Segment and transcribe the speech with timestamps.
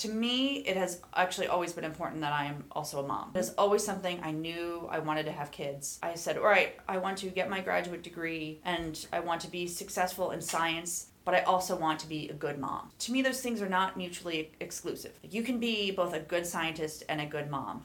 [0.00, 3.32] To me, it has actually always been important that I am also a mom.
[3.34, 5.98] It is always something I knew I wanted to have kids.
[6.02, 9.50] I said, all right, I want to get my graduate degree and I want to
[9.50, 12.90] be successful in science but I also want to be a good mom.
[13.00, 15.12] To me, those things are not mutually exclusive.
[15.22, 17.84] You can be both a good scientist and a good mom.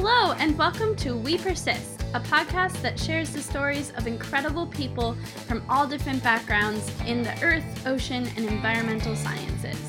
[0.00, 5.16] Hello, and welcome to We Persist, a podcast that shares the stories of incredible people
[5.48, 9.87] from all different backgrounds in the earth, ocean, and environmental sciences.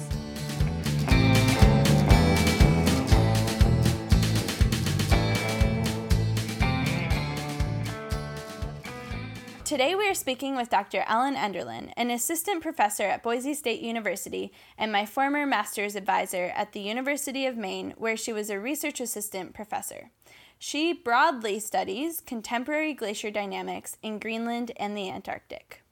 [9.70, 11.04] Today we are speaking with Dr.
[11.08, 16.72] Ellyn Enderlin, an assistant professor at Boise State University and my former master's advisor at
[16.72, 20.10] the University of Maine, where she was a research assistant professor.
[20.58, 25.84] She broadly studies contemporary glacier dynamics in Greenland and the Antarctic.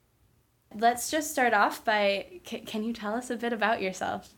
[0.73, 4.34] Let's just start off by can you tell us a bit about yourself?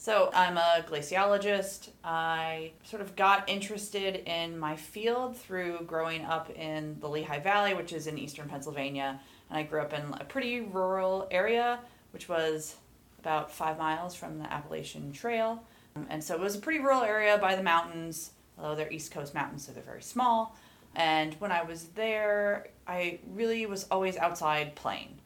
[0.00, 1.88] So, I'm a glaciologist.
[2.04, 7.74] I sort of got interested in my field through growing up in the Lehigh Valley,
[7.74, 9.18] which is in eastern Pennsylvania.
[9.50, 11.80] And I grew up in a pretty rural area,
[12.12, 12.76] which was
[13.18, 15.64] about five miles from the Appalachian Trail.
[16.08, 19.34] And so it was a pretty rural area by the mountains, although they're East Coast
[19.34, 20.56] mountains, so they're very small.
[20.94, 25.18] And when I was there, I really was always outside playing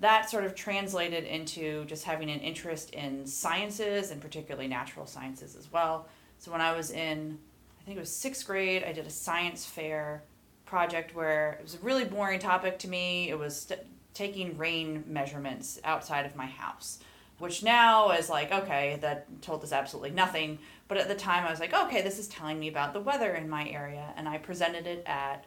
[0.00, 5.54] that sort of translated into just having an interest in sciences and particularly natural sciences
[5.54, 6.08] as well.
[6.38, 7.38] So when I was in,
[7.80, 10.22] I think it was sixth grade, I did a science fair
[10.64, 13.28] project where it was a really boring topic to me.
[13.28, 13.80] It was st-
[14.14, 17.00] taking rain measurements outside of my house,
[17.38, 20.58] which now is like, okay, that told us absolutely nothing.
[20.88, 23.34] But at the time, I was like, okay, this is telling me about the weather
[23.34, 24.14] in my area.
[24.16, 25.44] And I presented it at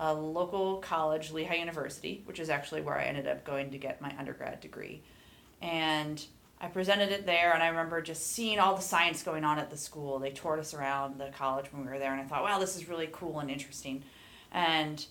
[0.00, 4.00] a local college, Lehigh University, which is actually where I ended up going to get
[4.00, 5.02] my undergrad degree.
[5.60, 6.24] And
[6.58, 9.68] I presented it there, and I remember just seeing all the science going on at
[9.68, 10.18] the school.
[10.18, 12.76] They toured us around the college when we were there, and I thought, wow, this
[12.76, 14.02] is really cool and interesting.
[14.52, 15.04] And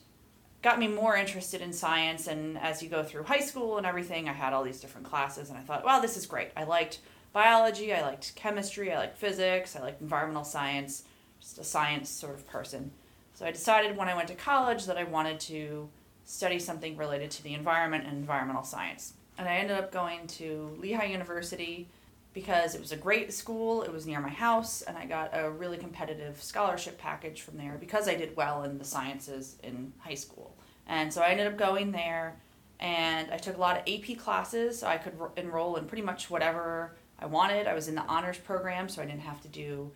[0.63, 2.25] got me more interested in science.
[2.25, 5.49] And as you go through high school and everything, I had all these different classes,
[5.49, 6.49] and I thought, wow, this is great.
[6.57, 6.99] I liked
[7.31, 11.03] biology, I liked chemistry, I liked physics, I liked environmental science,
[11.39, 12.89] just a science sort of person.
[13.39, 15.87] So I decided when I went to college that I wanted to
[16.25, 19.13] study something related to the environment and environmental science.
[19.37, 21.87] And I ended up going to Lehigh University
[22.33, 25.49] because it was a great school, it was near my house, and I got a
[25.49, 30.15] really competitive scholarship package from there because I did well in the sciences in high
[30.15, 30.57] school.
[30.85, 32.41] And so I ended up going there
[32.81, 36.29] and I took a lot of AP classes so I could enroll in pretty much
[36.29, 37.67] whatever I wanted.
[37.67, 39.93] I was in the honors program, so I didn't have to do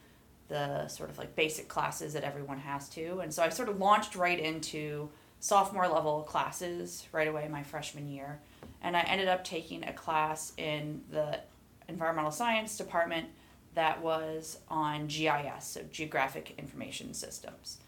[0.48, 3.20] the sort of like basic classes that everyone has to.
[3.20, 5.10] And so I sort of launched right into
[5.40, 8.40] sophomore level classes right away my freshman year.
[8.82, 11.40] And I ended up taking a class in the
[11.88, 13.28] environmental science department
[13.76, 17.80] that was on GIS, so Geographic Information Systems.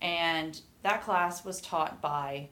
[0.00, 2.48] And that class was taught by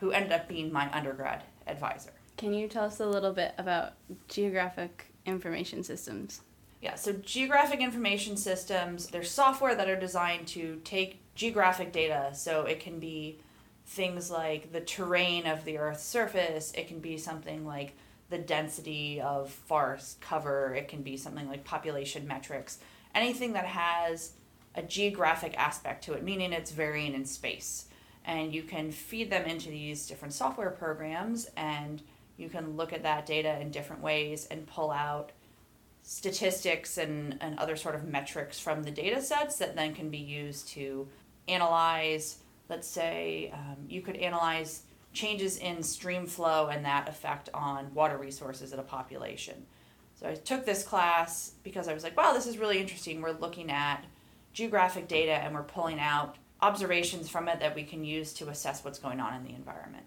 [0.00, 2.10] who ended up being my undergrad advisor.
[2.36, 3.92] Can you tell us a little bit about
[4.28, 6.40] Geographic Information Systems?
[6.82, 12.30] Yeah, so geographic information systems, they're software that are designed to take geographic data.
[12.34, 13.38] So it can be
[13.86, 17.94] things like the terrain of the Earth's surface, it can be something like
[18.30, 22.78] the density of forest cover, it can be something like population metrics,
[23.14, 24.32] anything that has
[24.74, 27.86] a geographic aspect to it, meaning it's varying in space.
[28.24, 32.02] And you can feed them into these different software programs and
[32.36, 35.30] you can look at that data in different ways and pull out
[36.02, 40.18] statistics and, and other sort of metrics from the data sets that then can be
[40.18, 41.08] used to
[41.48, 47.92] analyze, let's say, um, you could analyze changes in stream flow and that effect on
[47.94, 49.66] water resources in a population.
[50.14, 53.20] So I took this class because I was like, wow, this is really interesting.
[53.20, 54.04] We're looking at
[54.52, 58.84] geographic data and we're pulling out observations from it that we can use to assess
[58.84, 60.04] what's going on in the environment.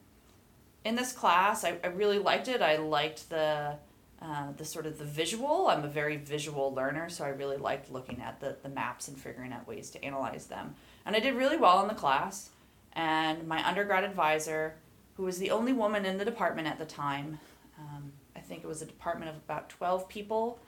[0.85, 2.61] In this class, I, I really liked it.
[2.61, 3.75] I liked the
[4.21, 5.67] uh, the sort of the visual.
[5.67, 9.17] I'm a very visual learner, so I really liked looking at the, the maps and
[9.17, 10.75] figuring out ways to analyze them.
[11.05, 12.49] And I did really well in the class.
[12.93, 14.75] And my undergrad advisor,
[15.17, 17.39] who was the only woman in the department at the time,
[17.77, 20.59] um, I think it was a department of about 12 people.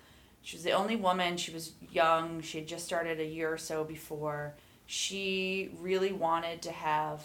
[0.42, 1.38] She was the only woman.
[1.38, 2.42] She was young.
[2.42, 4.56] She had just started a year or so before.
[4.86, 7.24] She really wanted to have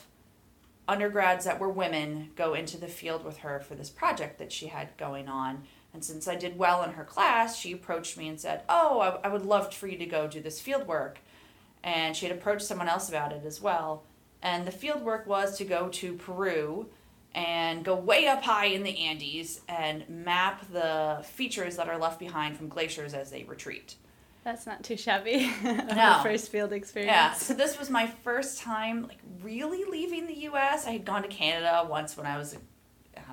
[0.88, 4.66] undergrads that were women go into the field with her for this project that she
[4.66, 5.62] had going on
[5.94, 9.28] and since I did well in her class, she approached me and said, Oh, I,
[9.28, 11.18] I would love for you to go do this field work.
[11.84, 14.04] And she had approached someone else about it as well.
[14.40, 16.88] And the field work was to go to Peru
[17.34, 22.18] and go way up high in the Andes and map the features that are left
[22.18, 23.96] behind from glaciers as they retreat.
[24.44, 25.50] That's not too shabby.
[25.62, 26.20] No.
[26.22, 27.12] first field experience.
[27.12, 30.86] Yeah, so this was my first time like really leaving the US.
[30.86, 32.56] I had gone to Canada once when I was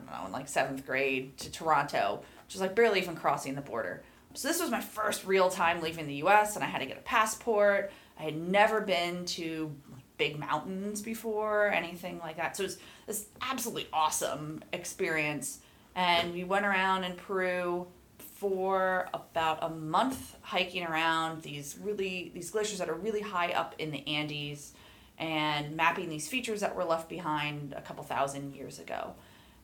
[0.08, 3.56] I don't know, in like 7th grade to Toronto, which was like barely even crossing
[3.56, 4.04] the border.
[4.34, 6.98] So this was my first real time leaving the US and I had to get
[6.98, 7.92] a passport.
[8.20, 9.76] I had never been to
[10.18, 12.56] big mountains before, anything like that.
[12.56, 15.60] So it was this absolutely awesome experience.
[15.96, 17.88] And we went around in Peru
[18.20, 23.76] for about a month hiking around these really these glaciers that are really high up
[23.80, 24.74] in the Andes
[25.18, 29.14] and mapping these features that were left behind a couple thousand years ago.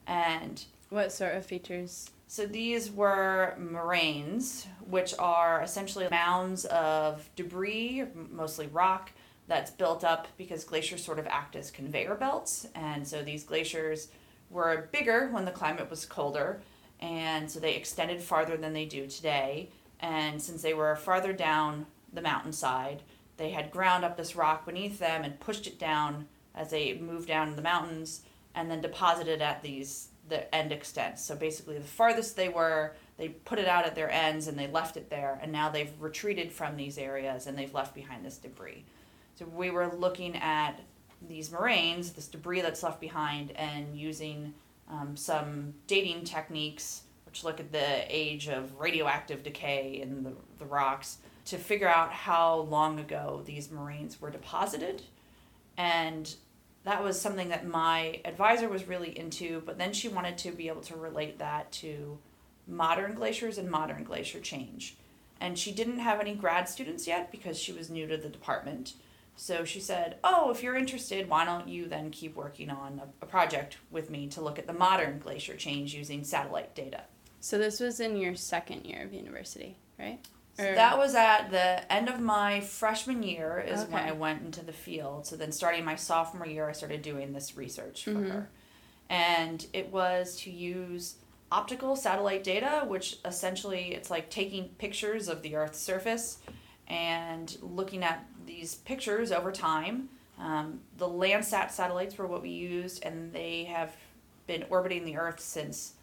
[0.08, 2.10] And What sort of features?
[2.28, 9.12] so these were moraines, which are essentially mounds of debris, mostly rock,
[9.48, 12.68] that's built up because glaciers sort of act as conveyor belts.
[12.74, 14.08] And so these glaciers
[14.50, 16.62] were bigger when the climate was colder,
[17.00, 19.70] and so they extended farther than they do today.
[20.00, 23.04] And since they were farther down the mountainside,
[23.38, 27.28] they had ground up this rock beneath them and pushed it down as they moved
[27.28, 28.22] down the mountains
[28.56, 31.24] and then deposited at these the end extents.
[31.24, 34.68] So basically, the farthest they were, they put it out at their ends and they
[34.68, 35.40] left it there.
[35.42, 38.84] And now they've retreated from these areas and they've left behind this debris.
[39.36, 40.80] So we were looking at
[41.28, 44.54] these moraines, this debris that's left behind, and using
[44.90, 50.66] um, some dating techniques, which look at the age of radioactive decay in the, the
[50.66, 55.04] rocks, to figure out how long ago these moraines were deposited.
[55.78, 56.34] And
[56.86, 60.68] that was something that my advisor was really into, but then she wanted to be
[60.68, 62.20] able to relate that to
[62.68, 64.96] modern glaciers and modern glacier change.
[65.42, 68.94] And she didn't have any grad students yet because she was new to the department.
[69.36, 73.26] So she said, Oh, if you're interested, why don't you then keep working on a,
[73.26, 77.02] a project with me to look at the modern glacier change using satellite data?
[77.42, 80.20] So this was in your second year of university, right?
[80.58, 84.64] So that was at the end of my freshman year is when I went into
[84.64, 85.26] the field.
[85.28, 88.32] So then starting my sophomore year I started doing this research for Mhm.
[88.32, 88.50] her.
[89.10, 91.16] And it was to use
[91.52, 96.40] optical satellite data, which essentially it's like taking pictures of the earth's surface
[96.88, 100.10] and looking at these pictures over time.
[100.40, 103.96] Um, the Landsat satellites were what we used and they have
[104.48, 105.95] been orbiting the earth since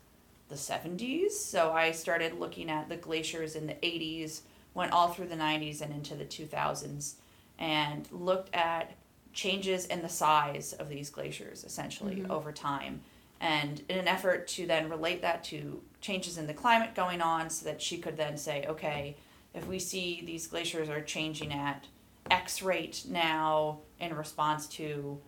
[0.52, 1.32] the 70s.
[1.32, 4.42] So I started looking at the glaciers in the 80s,
[4.74, 7.14] went all through the 90s and into the 2000s,
[7.58, 8.92] and looked at
[9.32, 12.28] changes in the size of these glaciers essentially Mhm.
[12.30, 13.00] over time.
[13.40, 17.48] And in an effort to then relate that to changes in the climate going on,
[17.50, 19.16] so that she could then say, okay,
[19.54, 21.86] if we see these glaciers are changing at
[22.30, 25.18] X rate now in response to,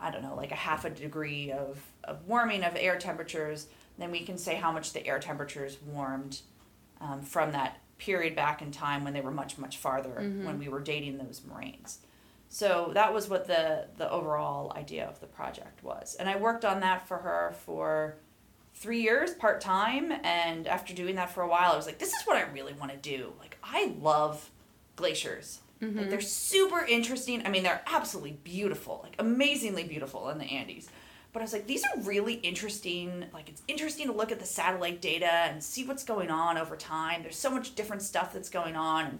[0.00, 4.10] I don't know, like a half a degree of, of warming of air temperatures, then
[4.10, 6.40] we can say how much the air temperatures warmed
[7.00, 10.44] um, from that period back in time when they were much, much farther Mhm.
[10.44, 11.98] when we were dating those moraines.
[12.48, 16.14] So that was what the, the overall idea of the project was.
[16.16, 18.16] And I worked on that for her for
[18.74, 20.12] three years part time.
[20.24, 22.72] And after doing that for a while, I was like, this is what I really
[22.74, 23.32] want to do.
[23.38, 24.50] Like, I love
[24.96, 25.60] glaciers.
[25.80, 26.10] Like, Mhm.
[26.10, 27.44] they're super interesting.
[27.46, 30.88] I mean, they're absolutely beautiful, like amazingly beautiful in the Andes.
[31.32, 33.24] But I was like, these are really interesting.
[33.32, 36.76] Like, it's interesting to look at the satellite data and see what's going on over
[36.76, 37.22] time.
[37.22, 39.06] There's so much different stuff that's going on.
[39.06, 39.18] And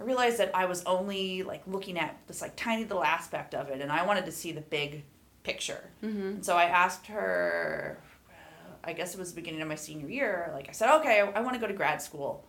[0.00, 3.68] I realized that I was only like looking at this like tiny little aspect of
[3.68, 5.04] it, and I wanted to see the big
[5.42, 5.90] picture.
[6.02, 6.20] Mhm.
[6.36, 7.98] And so I asked her,
[8.30, 11.20] uh, I guess it was the beginning of my senior year, like I said, okay,
[11.20, 12.46] I, I want to go to grad school.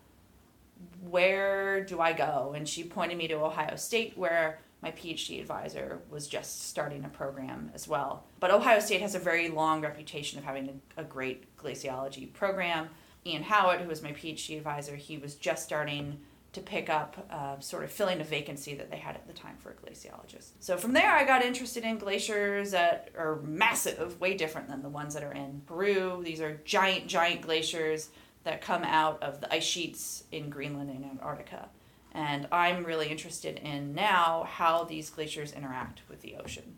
[1.02, 2.54] Where do I go?
[2.56, 7.10] And she pointed me to Ohio State, where my PhD advisor was just starting a
[7.10, 8.26] program as well.
[8.40, 12.90] But Ohio State has a very long reputation of having a, a great glaciology program.
[13.26, 16.20] Ian Howat, who was my PhD advisor, he was just starting
[16.54, 19.56] to pick up, uh, sort of filling a vacancy that they had at the time
[19.58, 20.50] for a glaciologist.
[20.60, 24.90] So from there, I got interested in glaciers that are massive, way different than the
[24.90, 26.22] ones that are in Peru.
[26.26, 28.10] These are giant, giant glaciers
[28.44, 31.70] that come out of the ice sheets in Greenland and Antarctica.
[32.14, 36.76] And I'm really interested in now how these glaciers interact with the ocean.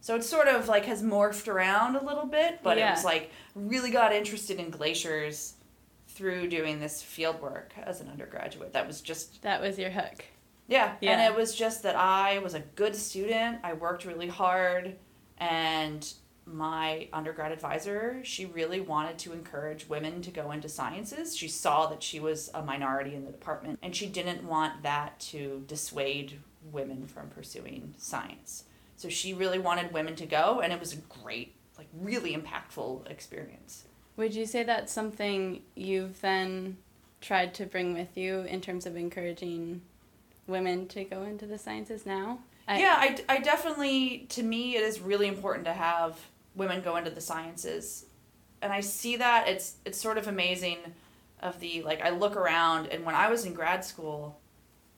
[0.00, 3.30] So it sort of like has morphed around a little bit, but it was like
[3.54, 5.54] really got interested in glaciers
[6.08, 8.72] through doing this field work as an undergraduate.
[8.72, 10.24] That was just That was your hook.
[10.66, 10.94] yeah.
[11.00, 11.12] Yeah.
[11.12, 13.58] And it was just that I was a good student.
[13.62, 14.96] I worked really hard
[15.38, 16.12] and
[16.52, 21.36] my undergrad advisor, she really wanted to encourage women to go into sciences.
[21.36, 25.18] She saw that she was a minority in the department and she didn't want that
[25.20, 26.40] to dissuade
[26.72, 28.64] women from pursuing science.
[28.96, 33.08] So she really wanted women to go and it was a great like really impactful
[33.10, 33.84] experience.
[34.16, 36.76] Would you say that's something you've then
[37.20, 39.82] tried to bring with you in terms of encouraging
[40.48, 42.40] women to go into the sciences now?
[42.66, 46.18] I, yeah, I, I definitely, to me, it is really important to have
[46.58, 48.06] women go into the sciences.
[48.60, 50.78] And I see that it's it's sort of amazing
[51.40, 54.40] of the like I look around and when I was in grad school,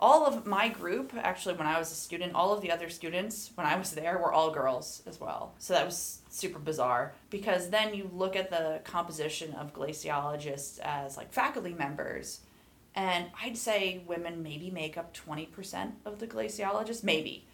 [0.00, 3.50] all of my group actually when i was a student all of the other students
[3.54, 7.68] when i was there were all girls as well so that was super bizarre because
[7.68, 12.40] then you look at the composition of glaciologists as like faculty members
[12.94, 17.44] and i'd say women maybe make up 20% of the glaciologists maybe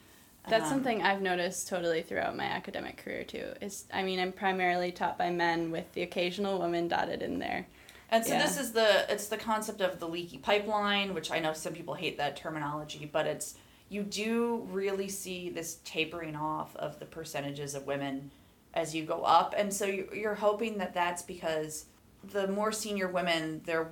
[0.48, 3.52] that's um, something I've noticed totally throughout my academic career too.
[3.60, 7.66] Is I mean, I'm primarily taught by men with the occasional woman dotted in there.
[8.10, 8.42] And so yeah.
[8.42, 11.94] this is the it's the concept of the leaky pipeline, which I know some people
[11.94, 13.56] hate that terminology, but it's
[13.88, 18.30] you do really see this tapering off of the percentages of women
[18.74, 21.86] as you go up, and so you're hoping that that's because
[22.32, 23.90] the more senior women they're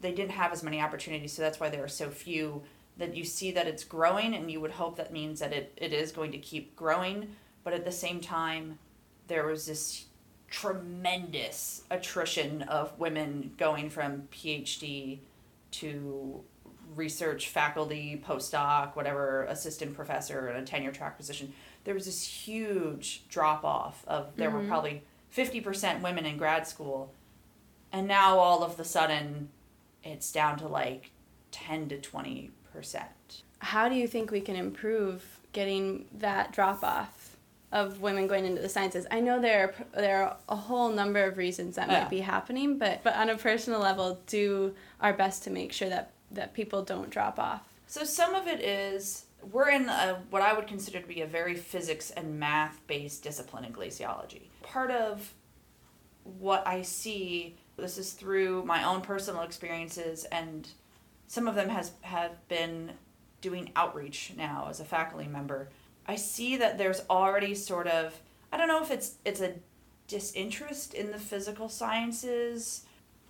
[0.00, 2.62] they didn't have as many opportunities, so that's why there are so few.
[2.98, 5.92] That you see that it's growing, and you would hope that means that it, it
[5.92, 8.78] is going to keep growing, but at the same time,
[9.28, 10.06] there was this
[10.48, 15.18] tremendous attrition of women going from PhD
[15.72, 16.42] to
[16.94, 21.52] research faculty, postdoc, whatever, assistant professor, and a tenure track position.
[21.84, 24.58] There was this huge drop off of there mm-hmm.
[24.58, 25.02] were probably
[25.34, 27.12] 50% women in grad school.
[27.92, 29.50] And now all of the sudden
[30.02, 31.10] it's down to like
[31.50, 32.50] 10 to 20%.
[33.58, 37.22] How do you think we can improve getting that drop off?
[37.72, 39.06] of women going into the sciences.
[39.10, 42.00] I know there are, there are a whole number of reasons that yeah.
[42.00, 45.88] might be happening, but but on a personal level, do our best to make sure
[45.88, 47.62] that that people don't drop off.
[47.86, 51.26] So some of it is we're in a, what I would consider to be a
[51.26, 54.42] very physics and math based discipline in glaciology.
[54.62, 55.32] Part of
[56.24, 60.68] what I see this is through my own personal experiences and
[61.26, 62.92] some of them has have been
[63.40, 65.68] doing outreach now as a faculty member
[66.08, 68.18] I see that there's already sort of
[68.52, 69.54] I don't know if it's it's a
[70.06, 72.84] disinterest in the physical sciences.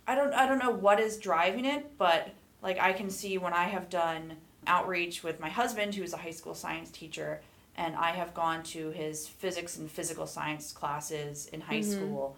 [0.07, 2.29] I don't I don't know what is driving it, but
[2.61, 4.33] like I can see when I have done
[4.67, 7.41] outreach with my husband who is a high school science teacher
[7.75, 11.91] and I have gone to his physics and physical science classes in high mm-hmm.
[11.91, 12.35] school.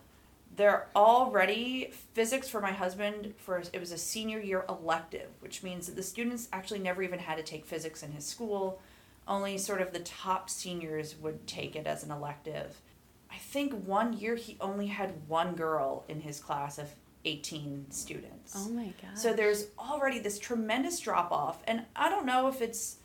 [0.56, 5.86] They're already physics for my husband for it was a senior year elective, which means
[5.88, 8.82] that the students actually never even had to take physics in his school
[9.30, 12.82] only sort of the top seniors would take it as an elective.
[13.32, 16.90] I think one year he only had one girl in his class of
[17.26, 18.54] 18 students.
[18.56, 19.16] Oh my god.
[19.16, 22.98] So there's already this tremendous drop off and I don't know if it's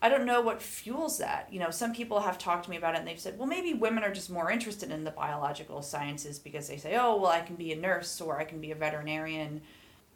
[0.00, 1.48] I don't know what fuels that.
[1.50, 3.74] You know, some people have talked to me about it and they've said, well, maybe
[3.74, 7.40] women are just more interested in the biological sciences because they say, oh, well, I
[7.40, 9.60] can be a nurse or I can be a veterinarian.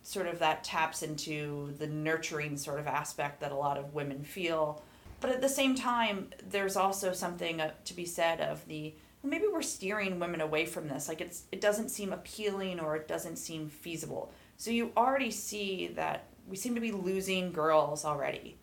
[0.05, 4.23] Sort of that taps into the nurturing sort of aspect that a lot of women
[4.23, 4.83] feel.
[5.21, 9.31] But at the same time, there's also something uh, to be said of the well,
[9.31, 11.09] maybe we're steering women away from this.
[11.09, 14.33] Like it's it doesn't seem appealing or it doesn't seem feasible.
[14.57, 18.57] So you already see that we seem to be losing girls already.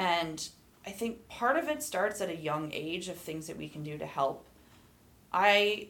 [0.00, 0.48] And
[0.86, 3.82] I think part of it starts at a young age of things that we can
[3.82, 4.46] do to help.
[5.30, 5.88] I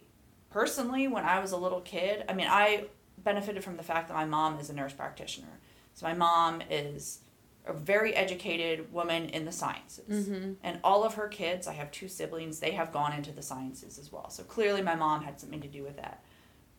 [0.51, 2.87] personally, when I was a little kid, I mean, I
[3.19, 5.61] benefited from the fact that my mom is a nurse practitioner.
[5.95, 7.21] So my mom is
[7.67, 10.27] a very educated woman in the sciences.
[10.27, 10.55] Mm-hmm.
[10.65, 13.97] And all of her kids, I have two siblings, they have gone into the sciences
[13.97, 14.29] as well.
[14.29, 16.25] So clearly my mom had something to do with that.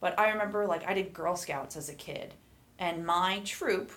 [0.02, 2.34] But I remember like I did Girl Scouts as a kid.
[2.78, 3.92] And my troop,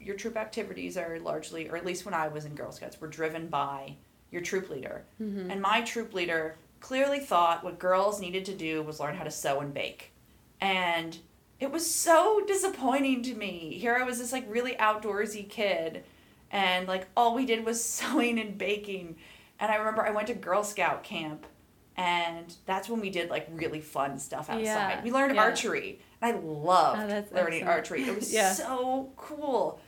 [0.00, 3.08] your troop activities are largely, or at least when I was in Girl Scouts, were
[3.08, 3.96] driven by
[4.30, 5.04] your troop leader.
[5.20, 5.50] Mm-hmm.
[5.50, 9.30] And my troop leader clearly thought what girls needed to do was learn how to
[9.30, 10.12] sew and bake.
[10.60, 11.16] And
[11.58, 13.76] it was so disappointing to me.
[13.78, 16.04] Here I was this like really outdoorsy kid
[16.50, 19.16] and like all we did was sewing and baking.
[19.58, 21.46] And I remember I went to Girl Scout camp
[21.96, 24.62] and that's when we did like really fun stuff outside.
[24.62, 25.42] Yeah, we learned yeah.
[25.42, 26.00] archery.
[26.22, 27.68] And I loved oh, learning excellent.
[27.68, 28.04] archery.
[28.04, 28.52] It was yeah.
[28.52, 29.80] so cool.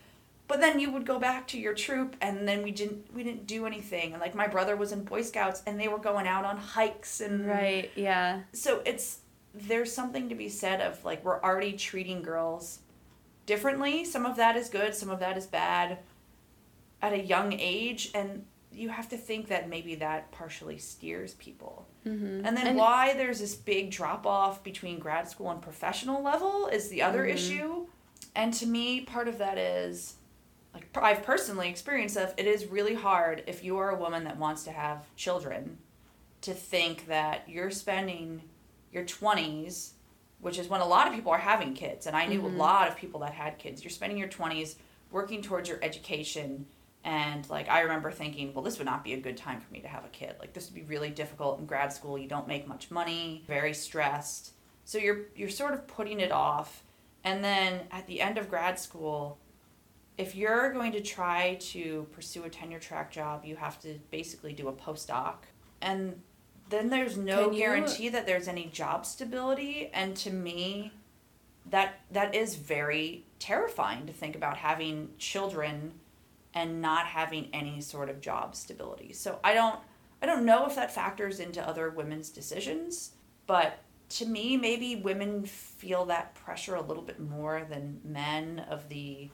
[0.52, 3.46] But then you would go back to your troop and then we didn't we didn't
[3.46, 4.12] do anything.
[4.12, 7.22] And like my brother was in Boy Scouts and they were going out on hikes
[7.22, 8.40] and Right, yeah.
[8.52, 9.20] So it's
[9.54, 12.80] there's something to be said of like we're already treating girls
[13.46, 14.04] differently.
[14.04, 16.00] Some of that is good, some of that is bad
[17.00, 21.88] at a young age and you have to think that maybe that partially steers people.
[22.06, 22.44] Mm-hmm.
[22.44, 26.66] And then and why there's this big drop off between grad school and professional level
[26.66, 27.36] is the other mm-hmm.
[27.38, 27.86] issue.
[28.36, 30.16] And to me, part of that is
[30.74, 34.38] like I've personally experienced of it is really hard if you are a woman that
[34.38, 35.78] wants to have children
[36.42, 38.42] to think that you're spending
[38.92, 39.92] your 20s,
[40.40, 42.54] which is when a lot of people are having kids, and I knew Mhm.
[42.54, 43.84] a lot of people that had kids.
[43.84, 44.76] You're spending your 20s
[45.10, 46.66] working towards your education.
[47.04, 49.80] And like I remember thinking, well, this would not be a good time for me
[49.80, 50.36] to have a kid.
[50.40, 52.16] Like this would be really difficult in grad school.
[52.18, 54.52] You don't make much money, very stressed.
[54.84, 56.82] So you're you're sort of putting it off.
[57.24, 59.38] And then at the end of grad school,
[60.18, 64.52] if you're going to try to pursue a tenure track job, you have to basically
[64.52, 65.36] do a postdoc.
[65.80, 66.20] And
[66.68, 69.90] then there's no Can you- guarantee that there's any job stability.
[69.92, 70.92] And to me,
[71.66, 75.92] that that is very terrifying to think about having children
[76.54, 79.12] and not having any sort of job stability.
[79.12, 79.78] So I don't
[80.20, 83.12] I don't know if that factors into other women's decisions,
[83.46, 83.78] but
[84.10, 89.30] to me maybe women feel that pressure a little bit more than men of the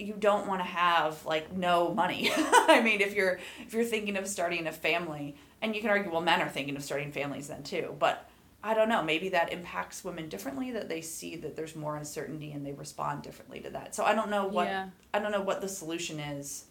[0.00, 2.30] you don't want to have like no money.
[2.36, 6.10] I mean, if you're if you're thinking of starting a family, and you can argue,
[6.10, 7.94] well, men are thinking of starting families then too.
[7.98, 8.28] But
[8.62, 9.02] I don't know.
[9.02, 10.70] Maybe that impacts women differently.
[10.72, 13.94] That they see that there's more uncertainty and they respond differently to that.
[13.94, 14.88] So I don't know what yeah.
[15.14, 16.64] I don't know what the solution is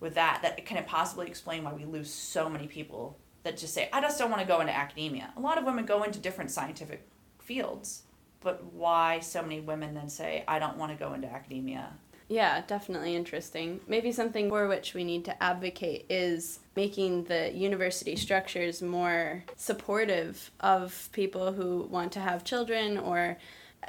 [0.00, 0.40] with that.
[0.42, 4.00] That can it possibly explain why we lose so many people that just say, I
[4.00, 5.32] just don't want to go into academia.
[5.36, 7.06] A lot of women go into different scientific
[7.38, 8.02] fields,
[8.40, 11.92] but why so many women then say, I don't want to go into academia?
[12.28, 13.80] Yeah, definitely interesting.
[13.86, 20.50] Maybe something for which we need to advocate is making the university structures more supportive
[20.60, 23.36] of people who want to have children or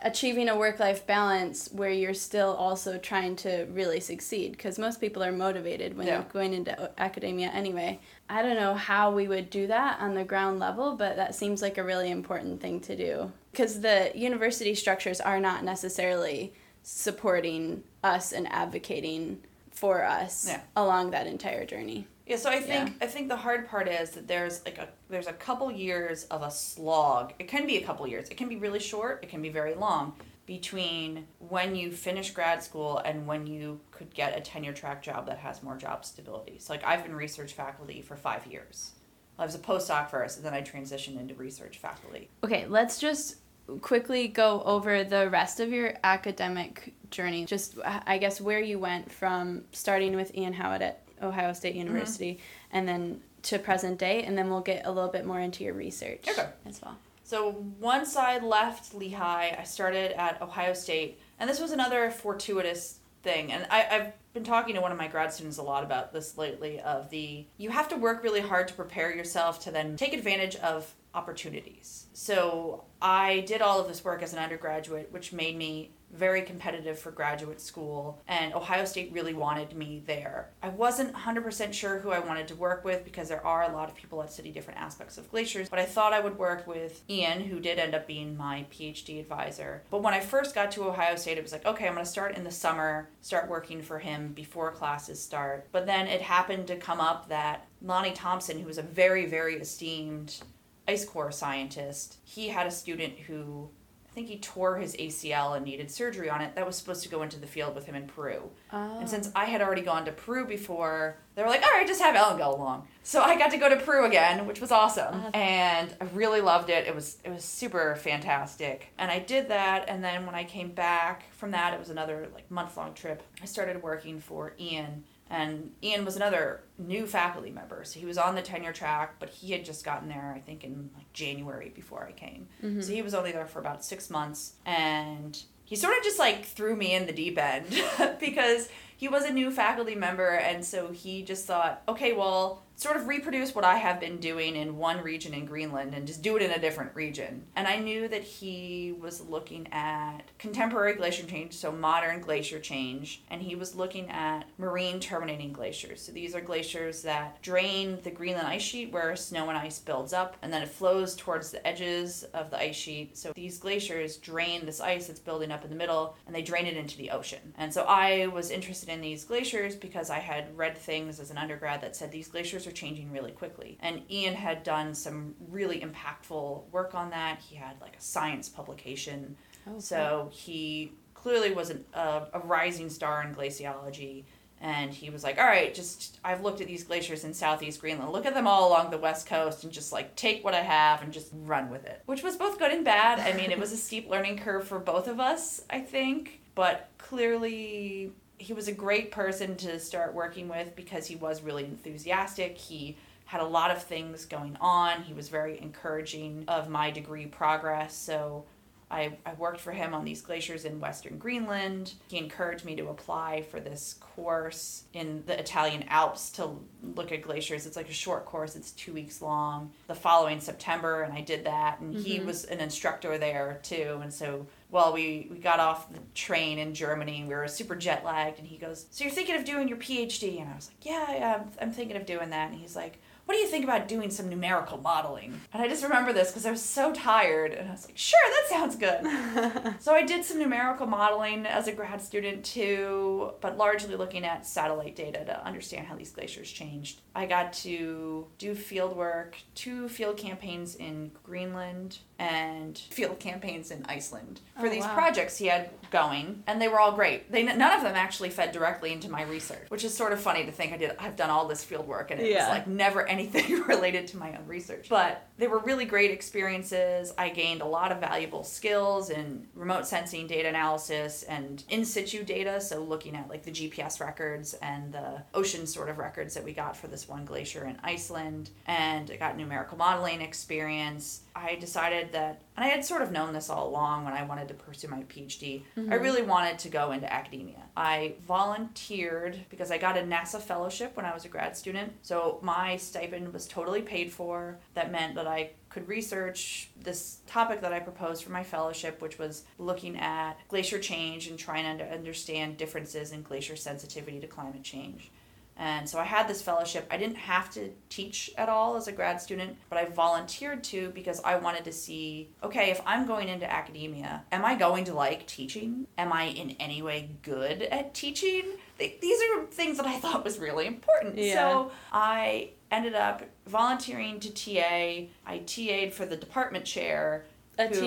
[0.04, 5.02] achieving a work life balance where you're still also trying to really succeed because most
[5.02, 6.18] people are motivated when Yeah.
[6.22, 8.00] they're going into academia anyway.
[8.30, 11.64] I don't know how we would do that on the ground level, but that seems
[11.64, 16.54] like a really important thing to do because the university structures are not necessarily
[16.88, 19.42] supporting us and advocating
[19.72, 20.62] for us Yeah.
[20.78, 22.08] along that entire journey.
[22.26, 25.28] Yeah, so I think I think the hard part is that there's like a there's
[25.28, 27.34] a couple years of a slog.
[27.40, 28.30] It can be a couple years.
[28.30, 29.20] It can be really short.
[29.22, 30.14] It can be very long
[30.46, 35.26] between when you finish grad school and when you could get a tenure track job
[35.26, 36.58] that has more job stability.
[36.60, 38.92] So like I've been research faculty for five years.
[39.38, 42.30] I was a postdoc first, and then I transitioned into research faculty.
[42.44, 43.36] Okay, let's just
[43.82, 47.46] quickly go over the rest of your academic journey.
[47.46, 51.88] Just, I guess, where you went from starting with Ian Howat at Ohio State mm-hmm.
[51.88, 52.40] University
[52.72, 55.74] and then to present day, and then we'll get a little bit more into your
[55.74, 56.48] research Okay.
[56.66, 56.98] as well.
[57.24, 63.00] So once I left Lehigh, I started at Ohio State, and this was another fortuitous
[63.24, 63.52] thing.
[63.52, 66.38] And I, I've been talking to one of my grad students a lot about this
[66.38, 66.80] lately.
[66.80, 70.56] Of the you have to work really hard to prepare yourself to then take advantage
[70.58, 72.08] of opportunities.
[72.14, 76.98] So I did all of this work as an undergraduate, which made me very competitive
[76.98, 80.50] for graduate school, and Ohio State really wanted me there.
[80.64, 83.90] I wasn't 100% sure who I wanted to work with because there are a lot
[83.90, 87.04] of people that study different aspects of glaciers, but I thought I would work with
[87.10, 89.84] Ian, who did end up being my PhD advisor.
[89.90, 92.10] But when I first got to Ohio State, it was like, okay, I'm going to
[92.10, 95.68] start in the summer, start working for him before classes start.
[95.72, 99.56] But then it happened to come up that Lonnie Thompson, who was a very, very
[99.56, 100.42] esteemed
[100.88, 103.70] ice core scientist, he had a student who
[104.10, 106.56] I think he tore his ACL and needed surgery on it.
[106.56, 108.50] That was supposed to go into the field with him in Peru.
[108.74, 109.00] Oh.
[109.00, 112.02] And since I had already gone to Peru before, they were like, all right, just
[112.02, 112.88] have Ellyn go along.
[113.04, 115.14] So I got to go to Peru again, which was awesome.
[115.14, 115.30] Uh-huh.
[115.36, 116.88] And I really loved it.
[116.88, 118.88] It was it was super fantastic.
[118.98, 122.28] And I did that and then when I came back from that, it was another
[122.34, 123.22] like month long trip.
[123.42, 127.84] I started working for Ian and Ian was another new faculty member.
[127.84, 130.64] So he was on the tenure track, but he had just gotten there, I think,
[130.64, 132.48] in like January before I came.
[132.64, 132.84] Mhm.
[132.84, 134.54] So he was only there for about six months.
[134.66, 137.66] And he sort of just like threw me in the deep end
[138.20, 140.30] because he was a new faculty member.
[140.30, 144.56] And so he just thought, okay, well, sort of reproduce what I have been doing
[144.56, 147.44] in one region in Greenland and just do it in a different region.
[147.56, 153.24] And I knew that he was looking at contemporary glacier change, so modern glacier change,
[153.32, 156.04] and he was looking at marine terminating glaciers.
[156.04, 160.14] So these are glaciers that drain the Greenland ice sheet where snow and ice builds
[160.14, 163.18] up and then it flows towards the edges of the ice sheet.
[163.18, 166.68] So these glaciers drain this ice that's building up in the middle and they drain
[166.68, 167.56] it into the ocean.
[167.58, 171.40] And so I was interested in these glaciers because I had read things as an
[171.40, 173.78] undergrad that said these glaciers are changing really quickly.
[173.82, 177.40] And Ian had done some really impactful work on that.
[177.40, 179.38] He had like a science publication.
[179.68, 184.26] Oh, So he clearly was an, a, a rising star in glaciology.
[184.60, 188.12] And he was like, all right, just, I've looked at these glaciers in southeast Greenland.
[188.12, 191.04] Look at them all along the west coast and just like take what I have
[191.04, 192.02] and just run with it.
[192.08, 193.20] Which was both good and bad.
[193.20, 196.42] I mean, it was a steep learning curve for both of us, I think.
[196.56, 201.66] But clearly, he was a great person to start working with because he was really
[201.66, 202.58] enthusiastic.
[202.58, 205.04] He had a lot of things going on.
[205.04, 207.96] He was very encouraging of my degree progress.
[207.96, 208.46] So
[208.90, 211.94] I, I worked for him on these glaciers in western Greenland.
[212.08, 217.22] He encouraged me to apply for this course in the Italian Alps to look at
[217.22, 217.66] glaciers.
[217.66, 219.72] It's like a short course, it's two weeks long.
[219.88, 221.80] The following September, and I did that.
[221.82, 222.04] And mm-hmm.
[222.04, 224.00] he was an instructor there too.
[224.02, 227.76] And so well, we, we got off the train in Germany and we were super
[227.76, 228.40] jet lagged.
[228.40, 230.42] And he goes, So you're thinking of doing your PhD?
[230.42, 232.52] And I was like, Yeah, yeah I'm, I'm thinking of doing that.
[232.52, 235.42] And he's like, what do you think about doing some numerical modeling?
[235.52, 238.18] And I just remember this because I was so tired and I was like, sure,
[238.24, 239.76] that sounds good.
[239.82, 244.48] so I did some numerical modeling as a grad student too, but largely looking at
[244.48, 247.02] satellite data to understand how these glaciers changed.
[247.14, 253.86] I got to do field work, two field campaigns in Greenland and field campaigns in
[253.88, 254.94] Iceland for oh, these wow.
[254.94, 257.32] projects he had going, and they were all great.
[257.32, 260.46] They none of them actually fed directly into my research, which is sort of funny
[260.46, 260.92] to think I did.
[261.00, 262.50] I've done all this field work, and it yeah.
[262.50, 264.88] was like never anything related to my own research.
[264.90, 267.14] But they were really great experiences.
[267.18, 272.24] I gained a lot of valuable skills in remote sensing, data analysis, and in situ
[272.24, 272.60] data.
[272.60, 276.54] So looking at like the GPS records and the ocean sort of records that we
[276.54, 281.22] got for this one glacier in Iceland, and I got numerical modeling experience.
[281.36, 284.24] I decided decided that, and I had sort of known this all along when I
[284.24, 285.92] wanted to pursue my PhD, mm-hmm.
[285.92, 287.64] I really wanted to go into academia.
[287.76, 291.94] I volunteered because I got a NASA fellowship when I was a grad student.
[292.02, 294.58] So my stipend was totally paid for.
[294.74, 299.20] That meant that I could research this topic that I proposed for my fellowship, which
[299.20, 304.64] was looking at glacier change and trying to understand differences in glacier sensitivity to climate
[304.64, 305.12] change.
[305.60, 306.88] And so I had this fellowship.
[306.92, 310.92] I didn't have to teach at all as a grad student, but I volunteered to
[310.92, 314.94] because I wanted to see okay, if I'm going into academia, am I going to
[314.94, 315.88] like teaching?
[315.98, 318.46] Am I in any way good at teaching?
[318.78, 321.18] These are things that I thought was really important.
[321.18, 321.34] Yeah.
[321.34, 325.08] So I ended up volunteering to TA.
[325.26, 327.26] I TA'd for the department chair.
[327.58, 327.82] A TA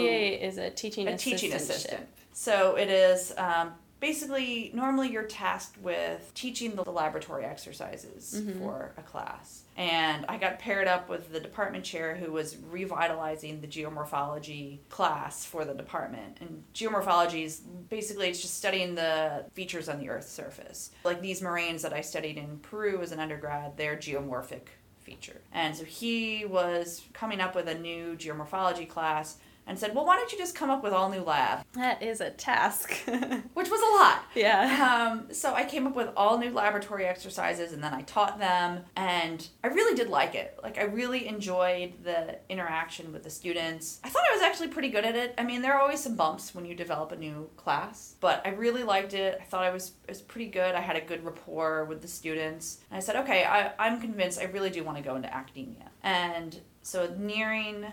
[0.45, 2.07] is a teaching a teaching assistant.
[2.33, 8.59] So it is um, basically normally you're tasked with teaching the laboratory exercises mm-hmm.
[8.59, 9.65] for a class.
[9.77, 15.45] And i got paired up with the department chair who was revitalizing the geomorphology class
[15.45, 16.39] for the department.
[16.41, 20.91] And geomorphology is basically it's just studying the features on the earth's surface.
[21.05, 24.69] Like these moraines that i studied in peru as an undergrad they're geomorphic
[25.01, 25.41] feature.
[25.53, 29.39] And so he was coming up with a new geomorphology class
[29.71, 31.65] and said, Well, why don't you just come up with all new lab?
[31.75, 32.91] That is a task.
[33.55, 34.25] Which was a lot.
[34.35, 35.13] Yeah.
[35.13, 38.81] Um, so I came up with all new laboratory exercises and then I taught them.
[38.97, 40.59] And I really did like it.
[40.61, 44.01] Like, I really enjoyed the interaction with the students.
[44.03, 45.35] I thought I was actually pretty good at it.
[45.39, 48.51] I mean, there are always some bumps when you develop a new class, but I
[48.51, 49.39] really liked it.
[49.41, 50.75] I thought I was, it was pretty good.
[50.75, 52.79] I had a good rapport with the students.
[52.91, 55.93] And I said, Okay, I, I'm convinced I really do want to go into academia.
[56.03, 57.87] And so nearing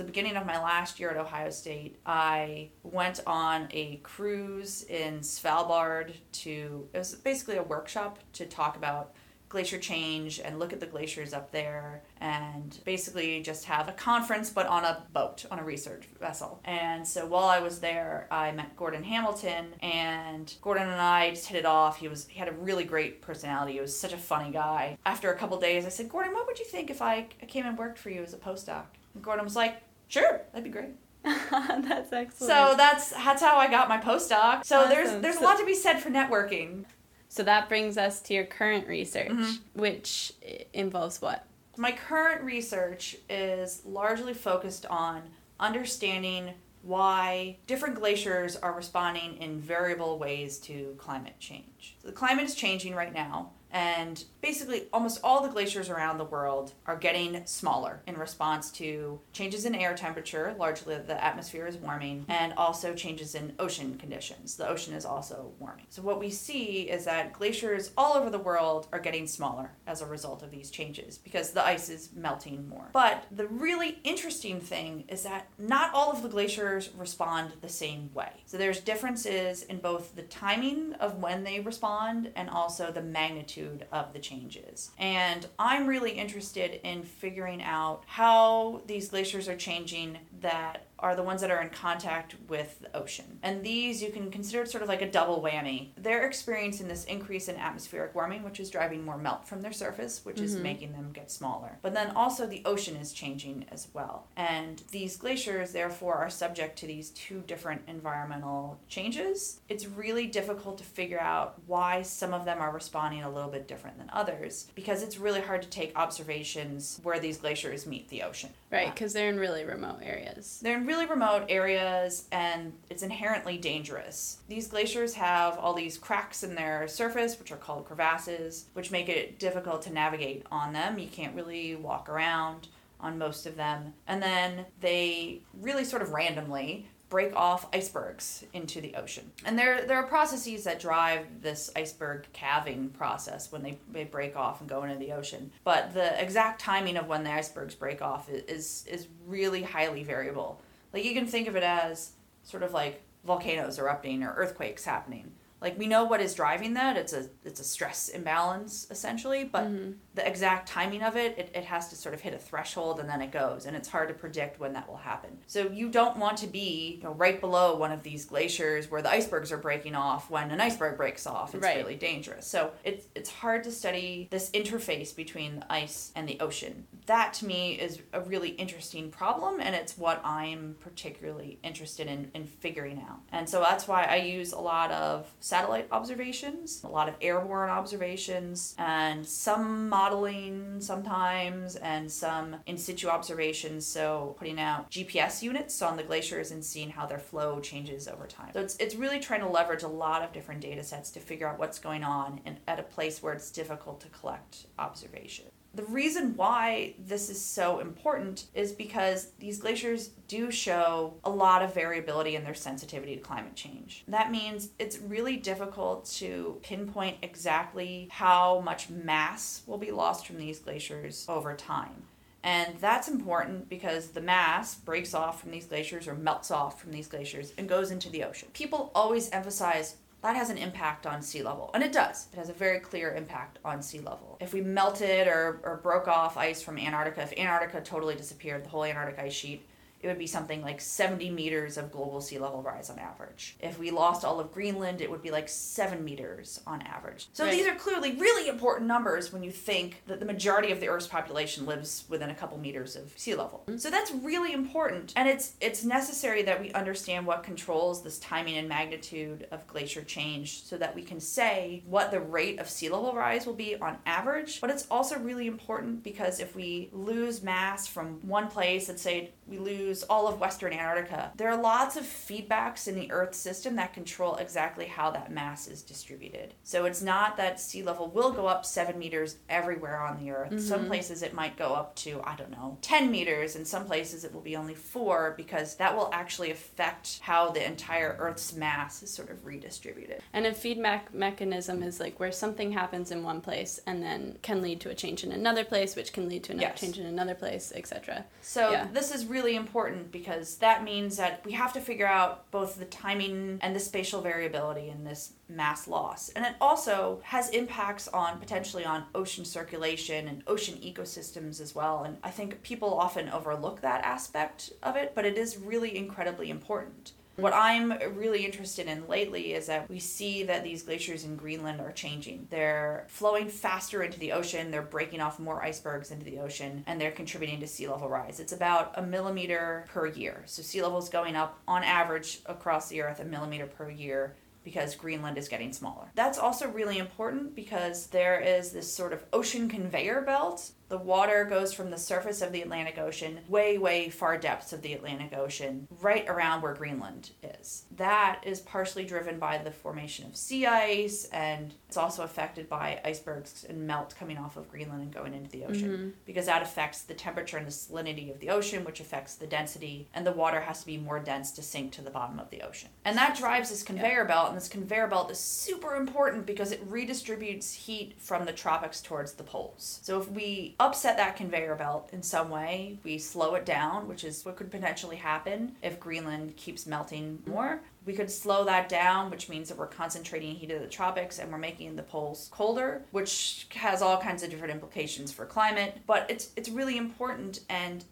[0.00, 5.20] the beginning of my last year at Ohio State, I went on a cruise in
[5.20, 9.14] Svalbard to, it was basically a workshop to talk about
[9.50, 14.48] glacier change and look at the glaciers up there and basically just have a conference
[14.48, 16.60] but on a boat on a research vessel.
[16.64, 21.48] And so while i was there i met gordon hamilton and gordon and i just
[21.48, 21.98] hit it off.
[21.98, 23.72] He was he had a really great personality.
[23.72, 24.96] He was such a funny guy.
[25.04, 27.76] After a couple days i said gordon what would you think if i came and
[27.76, 28.84] worked for you as a postdoc?
[29.14, 30.90] And gordon was like Sure, that'd be great.
[31.24, 32.34] that's excellent.
[32.34, 34.64] So that's that's how I got my postdoc.
[34.64, 34.90] So awesome.
[34.90, 36.84] there's there's a lot to be said for networking.
[37.28, 39.80] So that brings us to your current research, mm-hmm.
[39.80, 40.32] which
[40.72, 41.46] involves what?
[41.76, 45.22] My current research is largely focused on
[45.60, 51.96] understanding why different glaciers are responding in variable ways to climate change.
[52.02, 56.24] So the climate is changing right now, and basically almost all the glaciers around the
[56.24, 60.54] world are getting smaller in response to changes in air temperature.
[60.58, 64.56] Largely the atmosphere is warming and also changes in ocean conditions.
[64.56, 65.86] The ocean is also warming.
[65.88, 70.00] So what we see is that glaciers all over the world are getting smaller as
[70.00, 72.88] a result of these changes because the ice is melting more.
[72.92, 78.10] But the really interesting thing is that not all of the glaciers respond the same
[78.14, 78.42] way.
[78.46, 83.59] So there's differences in both the timing of when they respond and also the magnitude
[83.92, 84.90] of the changes.
[84.98, 91.22] And I'm really interested in figuring out how these glaciers are changing that are the
[91.22, 93.38] ones that are in contact with the ocean.
[93.42, 95.88] And these you can consider sort of like a double whammy.
[95.96, 100.24] They're experiencing this increase in atmospheric warming, which is driving more melt from their surface,
[100.24, 100.44] which mm-hmm.
[100.44, 101.78] is making them get smaller.
[101.82, 104.26] But then also the ocean is changing as well.
[104.36, 109.60] And these glaciers, therefore, are subject to these two different environmental changes.
[109.68, 113.68] It's really difficult to figure out why some of them are responding a little bit
[113.68, 118.22] different than others because it's really hard to take observations where these glaciers meet the
[118.22, 118.50] ocean.
[118.70, 120.60] Right, because they're in really remote areas.
[120.62, 124.38] They're in really remote areas and it's inherently dangerous.
[124.48, 129.08] These glaciers have all these cracks in their surface, which are called crevasses, which make
[129.08, 130.98] it difficult to navigate on them.
[130.98, 132.68] You can't really walk around
[133.00, 133.94] on most of them.
[134.06, 139.30] And then they really sort of randomly break off icebergs into the ocean.
[139.44, 144.36] And there there are processes that drive this iceberg calving process when they, they break
[144.36, 145.50] off and go into the ocean.
[145.64, 150.62] But the exact timing of when the icebergs break off is is really highly variable.
[150.92, 152.12] Like you can think of it as
[152.44, 156.96] sort of like volcanoes erupting or earthquakes happening like we know what is driving that
[156.96, 159.92] it's a it's a stress imbalance essentially but mm-hmm.
[160.14, 163.08] The exact timing of it, it it has to sort of hit a threshold and
[163.08, 165.38] then it goes and it's hard to predict when that will happen.
[165.46, 169.02] So you don't want to be you know, right below one of these glaciers where
[169.02, 171.54] the icebergs are breaking off when an iceberg breaks off.
[171.54, 171.76] It's right.
[171.76, 172.46] really dangerous.
[172.46, 176.86] So it's it's hard to study this interface between the ice and the ocean.
[177.06, 182.30] That to me is a really interesting problem and it's what i'm particularly interested in
[182.34, 183.20] in figuring out.
[183.30, 187.70] And so that's why i use a lot of satellite observations, a lot of airborne
[187.70, 193.86] observations, and some modeling sometimes, and some in situ observations.
[193.86, 198.26] So putting out GPS units on the glaciers and seeing how their flow changes over
[198.26, 198.50] time.
[198.54, 201.46] So it's, it's really trying to leverage a lot of different data sets to figure
[201.46, 206.34] out what's going on at a place where it's difficult to collect observation the reason
[206.36, 212.34] why this is so important is because these glaciers do show a lot of variability
[212.34, 214.02] in their sensitivity to climate change.
[214.08, 220.38] That means it's really difficult to pinpoint exactly how much mass will be lost from
[220.38, 222.02] these glaciers over time.
[222.42, 226.90] And that's important because the mass breaks off from these glaciers or melts off from
[226.90, 228.48] these glaciers and goes into the ocean.
[228.54, 231.70] People always emphasize that has an impact on sea level.
[231.72, 232.28] And it does.
[232.32, 234.36] It has a very clear impact on sea level.
[234.40, 238.68] If we melted or, or broke off ice from Antarctica, if Antarctica totally disappeared, the
[238.68, 239.66] whole Antarctic ice sheet,
[240.02, 243.56] it would be something like 70 meters of global sea level rise on average.
[243.60, 247.28] If we lost all of Greenland, it would be like 7 meters on average.
[247.32, 247.52] So right.
[247.52, 251.06] these are clearly really important numbers when you think that the majority of the Earth's
[251.06, 253.64] population lives within a couple meters of sea level.
[253.66, 253.78] Mm-hmm.
[253.78, 258.56] So that's really important and it's it's necessary that we understand what controls this timing
[258.56, 262.88] and magnitude of glacier change so that we can say what the rate of sea
[262.88, 264.60] level rise will be on average.
[264.60, 269.32] But it's also really important because if we lose mass from one place, let's say
[269.46, 271.32] we lose all of Western Antarctica.
[271.36, 275.66] There are lots of feedbacks in the Earth system that control exactly how that mass
[275.66, 276.54] is distributed.
[276.62, 280.50] So it's not that sea level will go up seven meters everywhere on the Earth.
[280.50, 280.60] Mm-hmm.
[280.60, 284.24] Some places it might go up to, I don't know, 10 meters, and some places
[284.24, 289.02] it will be only four because that will actually affect how the entire Earth's mass
[289.02, 290.22] is sort of redistributed.
[290.32, 294.62] And a feedback mechanism is like where something happens in one place and then can
[294.62, 296.80] lead to a change in another place, which can lead to another yes.
[296.80, 298.24] change in another place, etc.
[298.40, 298.86] So yeah.
[298.92, 302.78] this is really really important because that means that we have to figure out both
[302.78, 306.28] the timing and the spatial variability in this mass loss.
[306.30, 312.04] And it also has impacts on potentially on ocean circulation and ocean ecosystems as well.
[312.04, 316.50] And I think people often overlook that aspect of it, but it is really incredibly
[316.50, 317.12] important.
[317.40, 321.80] What I'm really interested in lately is that we see that these glaciers in Greenland
[321.80, 322.46] are changing.
[322.50, 327.00] They're flowing faster into the ocean, they're breaking off more icebergs into the ocean, and
[327.00, 328.40] they're contributing to sea level rise.
[328.40, 330.42] It's about a millimeter per year.
[330.46, 334.36] So sea level is going up on average across the earth a millimeter per year
[334.64, 336.10] because Greenland is getting smaller.
[336.14, 341.44] That's also really important because there is this sort of ocean conveyor belt the water
[341.44, 345.32] goes from the surface of the Atlantic Ocean, way, way far depths of the Atlantic
[345.32, 347.84] Ocean, right around where Greenland is.
[347.96, 353.00] That is partially driven by the formation of sea ice, and it's also affected by
[353.04, 356.08] icebergs and melt coming off of Greenland and going into the ocean, mm-hmm.
[356.26, 360.08] because that affects the temperature and the salinity of the ocean, which affects the density,
[360.12, 362.62] and the water has to be more dense to sink to the bottom of the
[362.62, 362.88] ocean.
[363.04, 364.24] And that drives this conveyor yeah.
[364.24, 369.00] belt, and this conveyor belt is super important because it redistributes heat from the tropics
[369.00, 370.00] towards the poles.
[370.02, 372.98] So if we upset that conveyor belt in some way.
[373.04, 377.82] We slow it down, which is what could potentially happen if Greenland keeps melting more.
[378.06, 381.52] We could slow that down, which means that we're concentrating heat of the tropics and
[381.52, 385.98] we're making the poles colder, which has all kinds of different implications for climate.
[386.06, 388.02] But it's it's really important and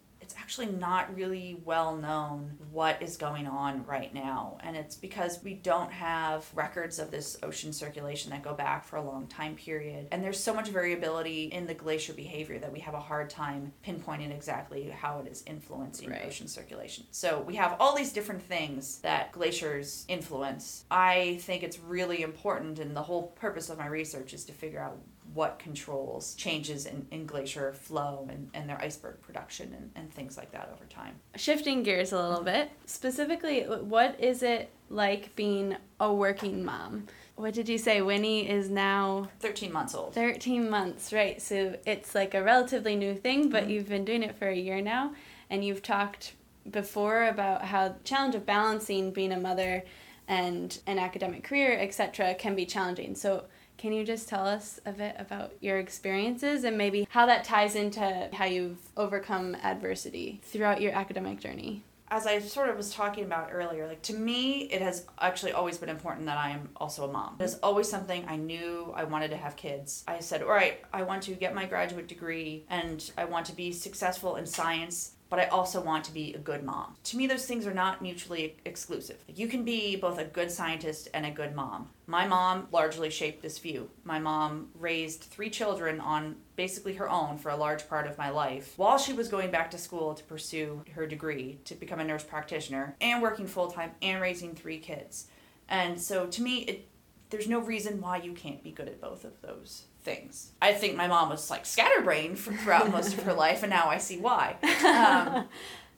[0.49, 4.57] actually not really well known what is going on right now.
[4.61, 8.95] And it's because we don't have records of this ocean circulation that go back for
[8.95, 10.07] a long time period.
[10.11, 13.73] And there's so much variability in the glacier behavior that we have a hard time
[13.85, 16.25] pinpointing exactly how it is influencing Right.
[16.25, 17.05] ocean circulation.
[17.11, 20.83] So we have all these different things that glaciers influence.
[20.89, 24.79] I think it's really important, and the whole purpose of my research is to figure
[24.79, 24.97] out
[25.33, 30.37] what controls changes in, in glacier flow and, and their iceberg production and, and things
[30.37, 31.15] like that over time.
[31.35, 37.05] Shifting gears a little bit, specifically, what is it like being a working mom?
[37.35, 38.01] What did you say?
[38.01, 40.13] Winnie is now 13 months old.
[40.15, 41.41] 13 months, right?
[41.41, 43.69] So it's like a relatively new thing, but Mhm.
[43.69, 45.13] you've been doing it for a year now,
[45.49, 46.33] and you've talked
[46.69, 49.83] before about how the challenge of balancing being a mother
[50.27, 53.15] and an academic career, etc., can be challenging.
[53.15, 53.45] So
[53.79, 57.75] can you just tell us a bit about your experiences and maybe how that ties
[57.75, 61.83] into how you've overcome adversity throughout your academic journey?
[62.11, 65.77] as I sort of was talking about earlier, like to me, it has actually always
[65.77, 67.35] been important that I am also a mom.
[67.39, 70.03] It is always something I knew I wanted to have kids.
[70.07, 73.55] I said, all right, I want to get my graduate degree and I want to
[73.55, 75.11] be successful in science.
[75.29, 76.95] But I also want to be a good mom.
[77.05, 79.23] To me, those things are not mutually exclusive.
[79.27, 81.89] You can be both a good scientist and a good mom.
[82.07, 83.91] My mom largely shaped this view.
[84.03, 88.29] My mom raised three children on basically her own for a large part of my
[88.29, 92.03] life while she was going back to school to pursue her degree to become a
[92.03, 95.27] nurse practitioner and working full time and raising three kids.
[95.69, 96.87] And so to me, it,
[97.29, 100.51] there's no reason why you can't be good at both of those things.
[100.61, 103.87] I think my mom was like scatterbrained for, throughout most of her life, and now
[103.87, 104.57] I see why.
[104.85, 105.47] Um,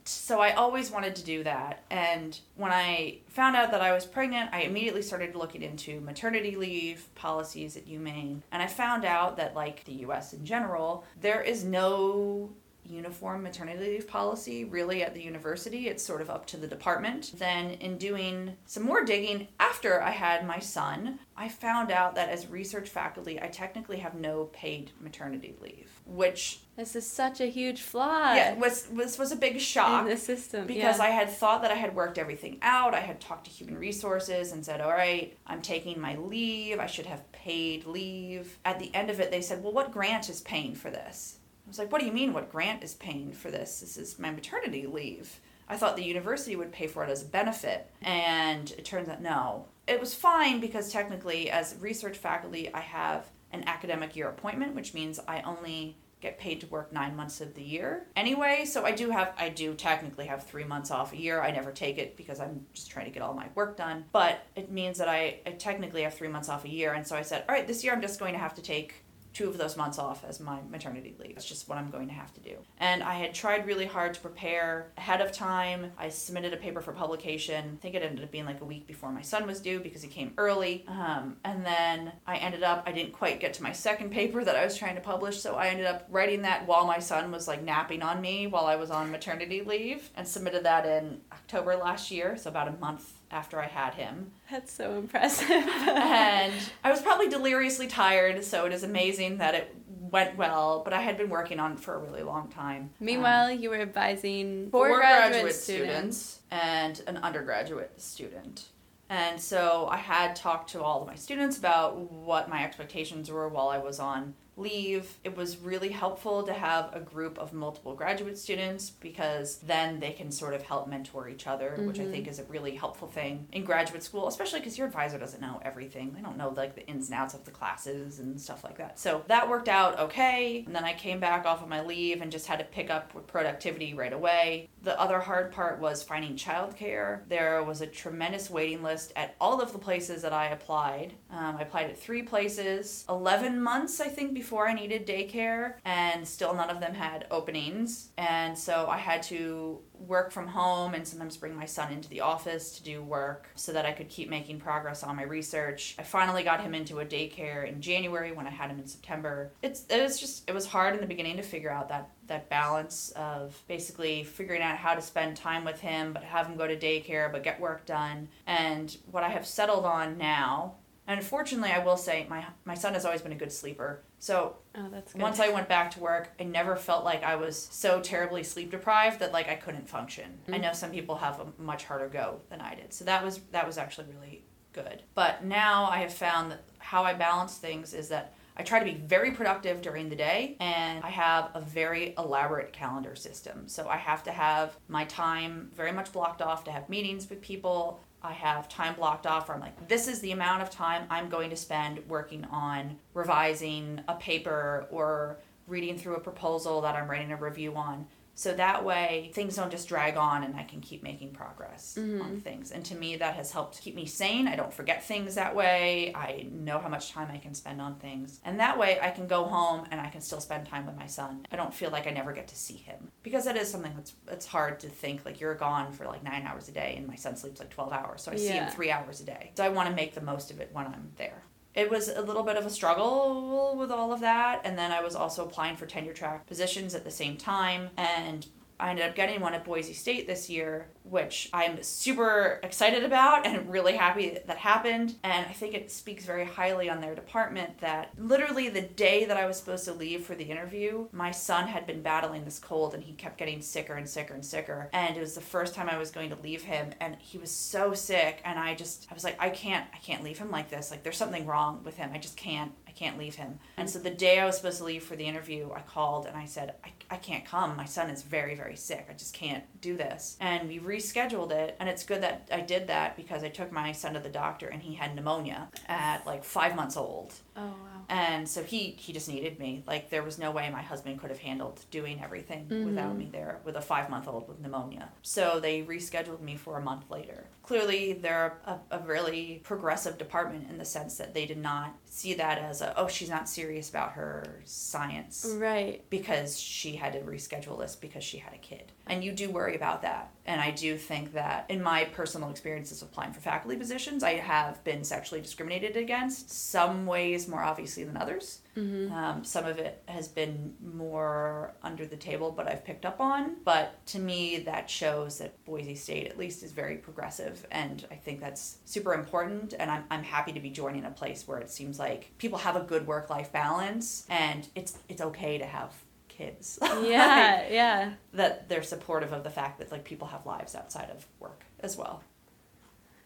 [0.04, 1.84] so I always wanted to do that.
[1.90, 6.56] And when I found out that I was pregnant, I immediately started looking into maternity
[6.56, 8.42] leave policies at UMaine.
[8.52, 12.52] And I found out that, like the US in general, there is no
[12.92, 15.88] uniform maternity leave policy really at the university.
[15.88, 17.32] It's sort of up to the department.
[17.38, 22.30] Then, in doing some more digging after I had my son, I found out that
[22.30, 27.46] as research faculty, I technically have no paid maternity leave, which This is such a
[27.48, 30.68] huge flaw yeah was was was a big shock in the system.
[30.68, 31.06] because yeah.
[31.06, 32.94] I had thought that I had worked everything out.
[32.94, 36.80] I had talked to human resources and said, "All right, I'm taking my leave.
[36.80, 40.30] I should have paid leave." At the end of it, they said, "Well, what grant
[40.30, 41.38] is paying for this?"
[41.72, 42.34] I was like, "What do you mean?
[42.34, 43.80] What grant is paying for this?
[43.80, 47.26] This is my maternity leave." I thought the university would pay for it as a
[47.26, 49.68] benefit, and it turns out no.
[49.88, 54.94] It was fine because technically, as research faculty, I have an academic year appointment, which
[54.94, 58.92] means I only get paid to work nine months of the year anyway so i
[58.92, 62.16] do have i do technically have three months off a year i never take it
[62.16, 65.40] because i'm just trying to get all my work done but it means that i,
[65.46, 67.84] I technically have three months off a year and so i said all right this
[67.84, 69.01] year i'm just going to have to take
[69.34, 71.34] two of those months off as my maternity leave.
[71.38, 72.58] It's just what I'm going to have to do.
[72.80, 75.92] And I had tried really hard to prepare ahead of time.
[75.98, 77.78] I submitted a paper for publication.
[77.78, 80.02] I think it ended up being like a week before my son was due because
[80.02, 80.86] he came early.
[80.88, 84.56] Um, and then I ended up, I didn't quite get to my second paper that
[84.56, 85.40] I was trying to publish.
[85.40, 88.66] So I ended up writing that while my son was like napping on me while
[88.66, 92.36] I was on maternity leave and submitted that in October last year.
[92.38, 95.50] So about a month after I had him That's so impressive.
[95.52, 100.82] and I was probably deliriously tired, so it is amazing that it went well.
[100.84, 102.92] But I had been working on it for a really long time.
[103.00, 106.18] Meanwhile, you were advising Um, four, four graduate, graduate students.
[106.18, 108.66] students and an undergraduate student.
[109.10, 113.50] And so I had talked to all of my students about what my expectations were
[113.50, 115.18] while I was on leave.
[115.24, 120.12] It was really helpful to have a group of multiple graduate students because then they
[120.12, 123.48] can sort of help mentor each other, which I think is a really helpful thing
[123.52, 126.14] in graduate school, especially because your advisor doesn't know everything.
[126.14, 129.00] They don't know like the ins and outs of the classes and stuff like that.
[129.00, 130.64] So that worked out okay.
[130.66, 133.14] And then I came back off of my leave and just had to pick up
[133.14, 134.70] with productivity right away.
[134.84, 137.22] The other hard part was finding childcare.
[137.28, 141.14] There was a tremendous waiting list at all of the places that I applied.
[141.30, 146.28] Um, I applied at three places, 11 months, I think, before I needed daycare, and
[146.28, 148.10] still none of them had openings.
[148.18, 152.22] And so I had to work from home and sometimes bring my son into the
[152.22, 155.96] office to do work so that I could keep making progress on my research.
[156.00, 159.52] I finally got him into a daycare in January when I had him in September.
[159.62, 162.50] It's it was just it was hard in the beginning to figure out that that
[162.50, 166.66] balance of basically figuring out how to spend time with him but have him go
[166.66, 168.28] to daycare but get work done.
[168.48, 170.76] And what I have settled on now
[171.08, 174.02] and unfortunately, I will say my my son has always been a good sleeper.
[174.20, 178.00] So Oh, once I went back to work, I never felt like I was so
[178.02, 180.40] terribly sleep deprived that like I couldn't function.
[180.48, 180.62] I Mm.
[180.62, 182.94] know some people have a much harder go than I did.
[182.94, 185.04] So that was that was actually really good.
[185.16, 188.86] But now I have found that how I balance things is that I try to
[188.86, 193.68] be very productive during the day and I have a very elaborate calendar system.
[193.68, 197.42] So I have to have my time very much blocked off to have meetings with
[197.42, 198.02] people.
[198.24, 201.28] I have time blocked off where I'm like, this is the amount of time I'm
[201.28, 207.10] going to spend working on revising a paper or reading through a proposal that I'm
[207.10, 208.06] writing a review on.
[208.42, 212.24] So that way things don't just drag on and I can keep making progress mm-hmm.
[212.24, 212.72] on things.
[212.72, 214.48] And to me, that has helped keep me sane.
[214.48, 216.12] I don't forget things that way.
[216.16, 218.40] I know how much time I can spend on things.
[218.44, 221.06] And that way I can go home and I can still spend time with my
[221.06, 221.46] son.
[221.52, 224.16] I don't feel like I never get to see him because that is something that's
[224.28, 227.14] it's hard to think like you're gone for like nine hours a day and my
[227.14, 228.24] son sleeps like 12 hours.
[228.24, 228.40] So I yeah.
[228.40, 229.52] see him three hours a day.
[229.56, 231.44] So I want to make the most of it when I'm there
[231.74, 234.62] it was a little bit of a struggle with all of that.
[234.64, 237.90] And then I was also applying for tenure track positions at the same time.
[237.98, 238.46] And
[238.82, 243.46] I ended up getting one at Boise State this year, which I'm super excited about
[243.46, 245.16] and really happy that, happened.
[245.24, 249.38] And I think it speaks very highly on their department that literally the day that
[249.38, 252.94] I was supposed to leave for the interview, my son had been battling this cold
[252.94, 254.90] and he kept getting sicker and sicker and sicker.
[254.94, 257.50] And it was the first time I was going to leave him and he was
[257.50, 260.70] so sick and I just I was like I can't I can't leave him like
[260.70, 260.92] this.
[260.92, 262.12] Like there's something wrong with him.
[262.14, 263.60] I just can't I can't leave him.
[263.78, 263.92] And mm.
[263.92, 266.46] so the day I was supposed to leave for the interview, I called and I
[266.46, 267.78] said, I, I can't come.
[267.78, 269.08] My son is very, very sick.
[269.10, 270.38] I just can't do this.
[270.42, 271.78] And we rescheduled it.
[271.80, 274.68] And it's good that I did that because I took my son to the doctor
[274.68, 277.34] and he had pneumonia at like five months old.
[277.56, 277.91] Oh, wow.
[278.10, 279.84] And so he, he just needed me.
[279.88, 282.86] Like there was no way my husband could have handled doing everything mm-hmm.
[282.86, 285.10] without me there with a five month old with pneumonia.
[285.22, 287.46] So they rescheduled me for a month later.
[287.64, 292.34] Clearly, they're a, a really progressive department in the sense that they did not see
[292.34, 295.56] that as a, oh, she's not serious about her science.
[295.58, 296.04] Right.
[296.10, 298.92] Because she had to reschedule this because she had a kid.
[299.08, 300.32] And you do worry about that.
[300.46, 304.84] And I do think that in my personal experiences applying for faculty positions, I have
[304.84, 308.60] been sexually discriminated against, some ways more obviously than others.
[308.76, 309.14] Mm-hmm.
[309.14, 313.58] Um, some of it has been more under the table, but I've picked up on.
[313.64, 317.66] But to me, that shows that Boise State, at least, is very progressive.
[317.72, 319.74] And I think that's super important.
[319.78, 322.76] And I'm, I'm happy to be joining a place where it seems like people have
[322.76, 325.94] a good work life balance and it's, it's okay to have
[326.42, 326.80] kids.
[327.02, 328.14] Yeah, like, yeah.
[328.34, 331.98] That they're supportive of the fact that like people have lives outside of work as
[331.98, 332.24] well.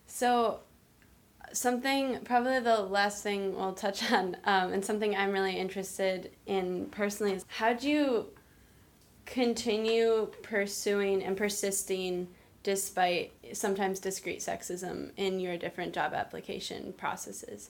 [0.08, 0.60] So
[1.52, 6.86] something probably the last thing we'll touch on um, and something i'm really interested in
[6.88, 8.26] personally is how do you
[9.26, 12.28] continue pursuing and persisting
[12.64, 17.70] despite sometimes discrete sexism in your different job application processes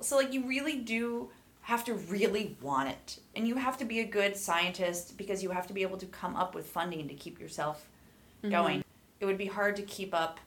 [0.00, 1.28] so like you really do
[1.62, 5.50] have to really want it and you have to be a good scientist because you
[5.50, 7.86] have to be able to come up with funding to keep yourself
[8.42, 8.50] mm-hmm.
[8.50, 8.84] going
[9.20, 10.40] it would be hard to keep up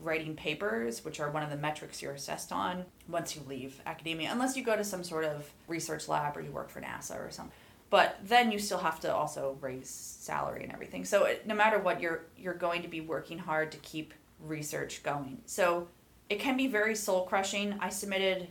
[0.00, 4.30] writing papers, which are one of the metrics you're assessed on once you leave academia,
[4.32, 7.30] unless you go to some sort of research lab or you work for NASA or
[7.30, 7.52] something.
[7.90, 11.04] But then you still have to also raise salary and everything.
[11.04, 15.02] So it, no matter what, you're you're going to be working hard to keep research
[15.02, 15.42] going.
[15.46, 15.88] So
[16.28, 17.74] it can be very soul crushing.
[17.80, 18.48] I submitted,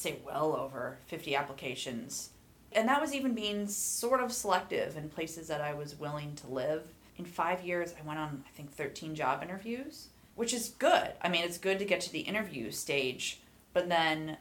[0.00, 2.30] I'd say, well over 50 applications.
[2.72, 6.46] And that was even being sort of selective in places that I was willing to
[6.46, 6.84] live.
[7.18, 10.08] In five years, I went on, I think, 13 job interviews
[10.40, 11.12] which is good.
[11.20, 13.40] I mean, it's good to get to the interview stage,
[13.74, 14.38] but then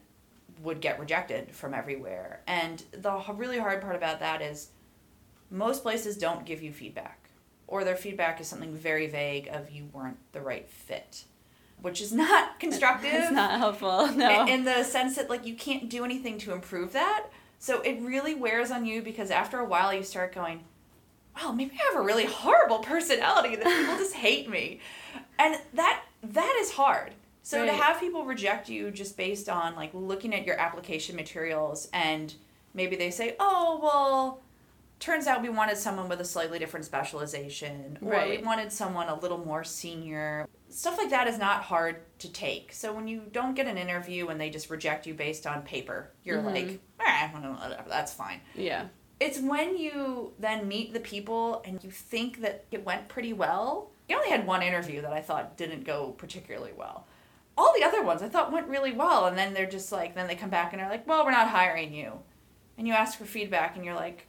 [0.63, 2.39] would get rejected from everywhere.
[2.47, 4.69] And the really hard part about that is
[5.51, 7.29] most places don't give you feedback,
[7.67, 11.25] or their feedback is something very vague of you weren't the right fit.
[11.81, 13.13] Which is not constructive.
[13.13, 14.07] It's not helpful.
[14.15, 14.45] No.
[14.45, 17.27] In the sense that like you can't do anything to improve that.
[17.57, 20.63] So it really wears on you because after a while you start going,
[21.35, 24.79] wow, maybe I have a really horrible personality that people just hate me
[25.37, 27.67] and that that is hard so right.
[27.67, 32.35] to have people reject you just based on like looking at your application materials and
[32.73, 34.41] maybe they say oh well
[34.99, 38.39] turns out we wanted someone with a slightly different specialization or right.
[38.39, 42.71] we wanted someone a little more senior stuff like that is not hard to take
[42.71, 46.11] so when you don't get an interview and they just reject you based on paper
[46.23, 46.47] you're mm-hmm.
[46.47, 48.85] like eh, whatever that's fine yeah
[49.19, 53.89] it's when you then meet the people and you think that it went pretty well
[54.09, 57.05] he only had one interview that I thought didn't go particularly well.
[57.55, 60.27] All the other ones I thought went really well, and then they're just like, then
[60.27, 62.13] they come back and they're like, well, we're not hiring you.
[62.75, 64.25] And you ask for feedback, and you're like,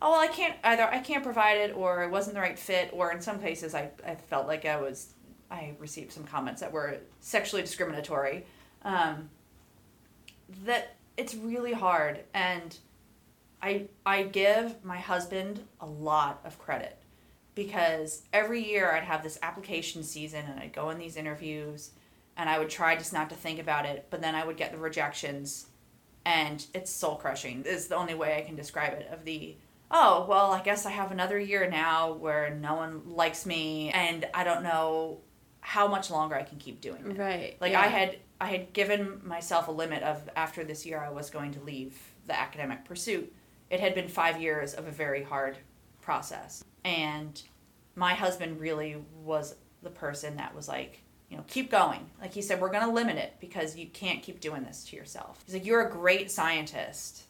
[0.00, 2.88] oh, well, I can't either, I can't provide it, or it wasn't the right fit,
[2.94, 5.12] or in some cases, I, I felt like I was,
[5.50, 8.46] I received some comments that were sexually discriminatory.
[8.82, 9.30] Um,
[10.64, 12.76] that it's really hard, and
[13.62, 16.96] I, I give my husband a lot of credit
[17.54, 21.90] because every year I'd have this application season and I'd go in these interviews
[22.36, 24.70] and I would try just not to think about it, but then I would get
[24.70, 25.66] the rejections
[26.28, 29.56] and it's soul crushing is the only way i can describe it of the
[29.90, 34.26] oh well i guess i have another year now where no one likes me and
[34.34, 35.18] i don't know
[35.60, 37.18] how much longer i can keep doing it.
[37.18, 37.56] Right.
[37.60, 37.80] like yeah.
[37.80, 41.52] i had i had given myself a limit of after this year i was going
[41.52, 41.98] to leave
[42.28, 43.34] the academic pursuit.
[43.70, 45.58] It had been five years of a very hard
[46.00, 46.62] process.
[46.84, 47.42] And
[47.96, 52.08] my husband really was the person that was like you know keep going.
[52.20, 54.96] Like he said we're going to limit it because you can't keep doing this to
[54.96, 55.42] yourself.
[55.44, 57.24] He's like you're a great scientist.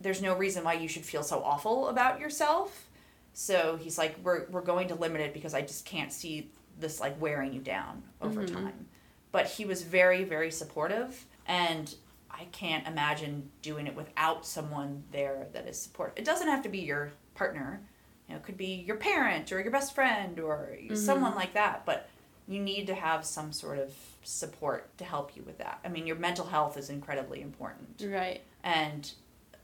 [0.00, 2.88] There's no reason why you should feel so awful about yourself.
[3.32, 6.50] So he's like we're, we're going to limit it because i just can't see
[6.80, 8.52] this like wearing you down over Mhm.
[8.52, 8.86] time
[9.32, 11.94] but he was very very supportive and
[12.30, 16.68] i can't imagine doing it without someone there that is supportive it doesn't have to
[16.68, 17.80] be your partner
[18.26, 21.84] you know it could be your parent or your best friend or someone like that
[21.84, 22.08] but
[22.48, 26.06] you need to have some sort of support to help you with that i mean
[26.06, 28.40] your mental health is incredibly important Right.
[28.64, 29.12] and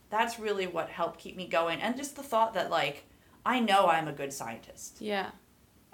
[0.09, 3.03] that's really what helped keep me going and just the thought that like
[3.45, 5.31] i know i'm a good scientist Yeah.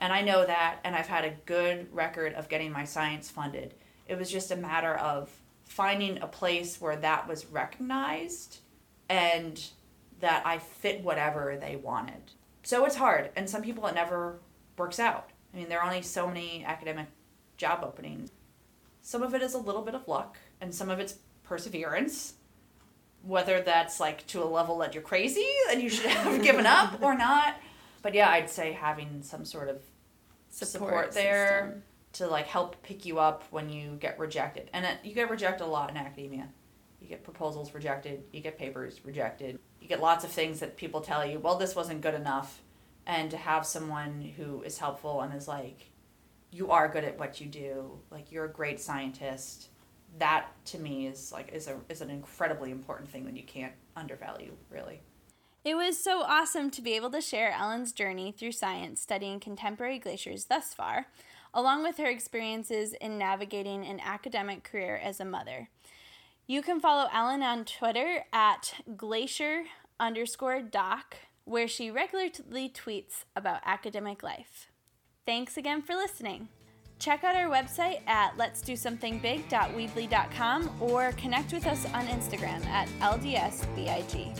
[0.03, 3.73] And I know that, and I've had a good record of getting my science funded.
[4.05, 5.31] It was just a matter of
[5.63, 8.57] finding a place where that was recognized
[9.07, 9.63] and
[10.19, 12.33] that I fit whatever they wanted.
[12.63, 14.41] So it's hard, and some people it never
[14.77, 15.29] works out.
[15.53, 17.07] I mean, there are only so many academic
[17.55, 18.29] job openings.
[18.99, 22.33] Some of it is a little bit of luck, and some of it's perseverance.
[23.21, 27.01] Whether that's like to a level that you're crazy and you should have given up
[27.01, 27.55] or not.
[28.01, 29.81] But yeah, I'd say having some sort of
[30.53, 31.83] support, there system.
[32.13, 34.69] to like help pick you up when you get rejected.
[34.73, 36.47] And it, you get rejected a lot in academia.
[37.01, 41.01] You get proposals rejected, you get papers rejected, you get lots of things that people
[41.01, 42.61] tell you, well, this wasn't good enough.
[43.05, 45.91] And to have someone who is helpful and is like,
[46.51, 49.67] you are good at what you do, like you're a great scientist.
[50.19, 53.73] That to me is like is a is an incredibly important thing that you can't
[53.97, 55.01] undervalue, really.
[55.63, 59.97] It was so awesome to be able to share Ellyn's journey through science studying contemporary
[59.97, 61.07] glaciers thus far,
[61.53, 65.69] along with her experiences in navigating an academic career as a mother.
[66.47, 69.63] You can follow Ellen on Twitter at glacier
[70.01, 74.67] underscore doc, where she regularly tweets about academic life.
[75.25, 76.49] Thanks again for listening.
[76.99, 82.65] Check out our website at let's do something big.weebly.com or connect with us on Instagram
[82.65, 84.37] at LDSBIG.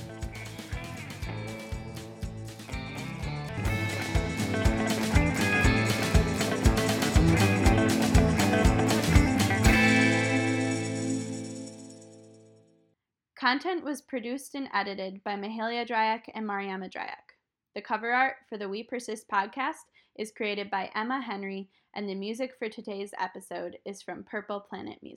[13.44, 17.36] Content was produced and edited by Mahalia Dryak and Mariama Dryak.
[17.76, 19.84] The cover art for the We Persist podcast
[20.18, 24.98] is created by Emma Henry, and the music for today's episode is from Purple Planet
[25.04, 25.12] Music.